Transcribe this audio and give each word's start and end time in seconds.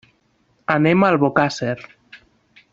Anem 0.77 1.03
a 1.07 1.11
Albocàsser. 1.15 1.77